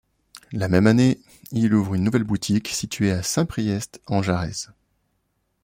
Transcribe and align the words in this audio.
La 0.51 0.67
même 0.67 0.87
année, 0.87 1.19
il 1.51 1.75
ouvre 1.75 1.93
une 1.93 2.03
nouvelle 2.05 2.23
boutique 2.23 2.69
située 2.69 3.11
à 3.11 3.21
Saint-Priest-en-Jarez. 3.21 4.69